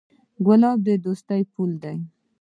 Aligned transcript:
ګلاب 0.45 0.77
د 0.85 0.87
دوستۍ 1.05 1.41
پُل 1.53 1.71
دی. 1.83 1.97